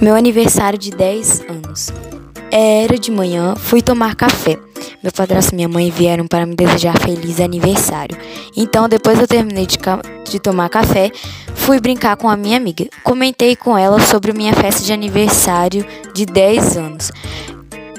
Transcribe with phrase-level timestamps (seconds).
[0.00, 1.90] Meu aniversário de 10 anos.
[2.50, 4.58] Era de manhã, fui tomar café.
[5.02, 8.16] Meu padrasto e minha mãe vieram para me desejar feliz aniversário.
[8.56, 9.78] Então, depois eu terminei de,
[10.30, 11.10] de tomar café,
[11.54, 12.86] fui brincar com a minha amiga.
[13.02, 15.84] Comentei com ela sobre minha festa de aniversário
[16.14, 17.12] de 10 anos.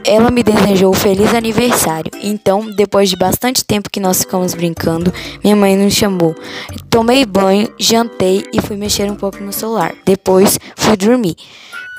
[0.08, 2.10] Ela me desejou feliz aniversário.
[2.24, 5.14] Então, depois de bastante tempo que nós ficamos brincando,
[5.44, 6.34] minha mãe nos chamou.
[6.90, 9.94] Tomei banho, jantei e fui mexer um pouco no celular.
[10.06, 11.36] Depois, fui dormir.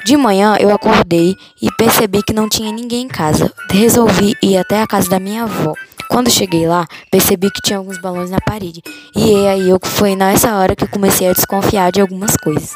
[0.07, 3.53] De manhã eu acordei e percebi que não tinha ninguém em casa.
[3.71, 5.75] Resolvi ir até a casa da minha avó.
[6.09, 8.83] Quando cheguei lá, percebi que tinha alguns balões na parede.
[9.15, 12.73] E aí eu foi nessa hora que comecei a desconfiar de algumas coisas.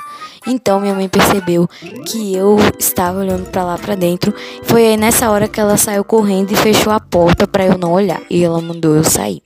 [0.46, 1.68] Então minha mãe percebeu
[2.06, 4.34] que eu estava olhando para lá para dentro.
[4.64, 7.92] Foi aí nessa hora que ela saiu correndo e fechou a porta para eu não
[7.92, 8.20] olhar.
[8.28, 9.42] E ela mandou eu sair.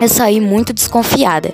[0.00, 1.52] Eu saí muito desconfiada.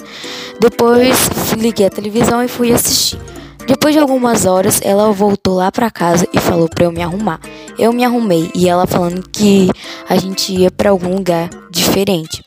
[0.58, 3.18] Depois liguei a televisão e fui assistir.
[3.66, 7.40] Depois de algumas horas, ela voltou lá para casa e falou para eu me arrumar.
[7.78, 9.70] Eu me arrumei e ela falando que
[10.12, 12.44] a gente ia para algum lugar diferente.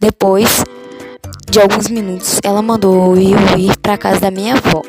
[0.00, 0.64] Depois
[1.50, 4.80] de alguns minutos, ela mandou eu ir para casa da minha avó.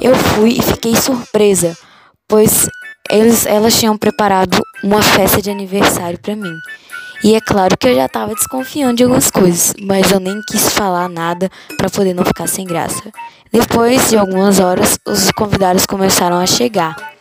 [0.00, 1.76] Eu fui e fiquei surpresa,
[2.28, 2.68] pois
[3.10, 6.56] eles, elas tinham preparado uma festa de aniversário para mim.
[7.24, 10.68] E é claro que eu já estava desconfiando de algumas coisas, mas eu nem quis
[10.68, 13.10] falar nada para poder não ficar sem graça.
[13.50, 17.13] Depois de algumas horas, os convidados começaram a chegar.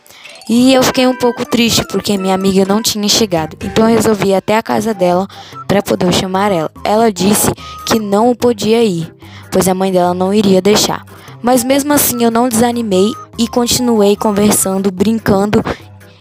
[0.50, 3.56] E eu fiquei um pouco triste porque minha amiga não tinha chegado.
[3.64, 5.28] Então eu resolvi ir até a casa dela
[5.68, 6.70] para poder chamar ela.
[6.84, 7.52] Ela disse
[7.86, 9.14] que não podia ir,
[9.52, 11.06] pois a mãe dela não iria deixar.
[11.42, 15.64] Mas mesmo assim eu não desanimei e continuei conversando, brincando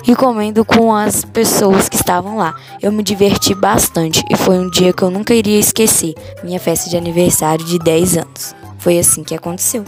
[0.06, 2.54] e comendo com as pessoas que estavam lá.
[2.80, 6.88] Eu me diverti bastante e foi um dia que eu nunca iria esquecer minha festa
[6.88, 8.54] de aniversário de 10 anos.
[8.78, 9.84] Foi assim que aconteceu.